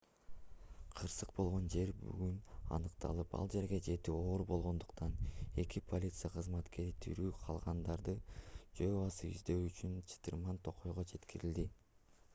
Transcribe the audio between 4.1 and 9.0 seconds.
оор болгондуктан эки полиция кызматкери тирүү калгандарды жөө